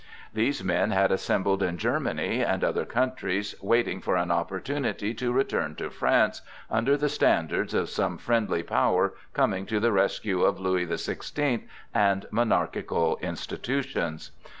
[0.33, 5.75] These men had assembled in Germany and other countries waiting for an opportunity to return
[5.75, 10.85] to France under the standards of some friendly power coming to the rescue of Louis
[10.85, 14.31] the Sixteenth and monarchical institutions.